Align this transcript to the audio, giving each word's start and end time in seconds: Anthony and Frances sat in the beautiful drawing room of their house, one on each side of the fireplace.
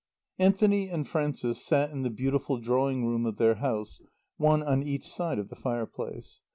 Anthony 0.39 0.89
and 0.89 1.07
Frances 1.07 1.63
sat 1.63 1.91
in 1.91 2.01
the 2.01 2.09
beautiful 2.09 2.57
drawing 2.57 3.05
room 3.05 3.27
of 3.27 3.37
their 3.37 3.53
house, 3.57 4.01
one 4.37 4.63
on 4.63 4.81
each 4.81 5.07
side 5.07 5.37
of 5.37 5.49
the 5.49 5.55
fireplace. 5.55 6.39